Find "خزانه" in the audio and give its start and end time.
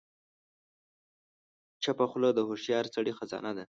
3.17-3.51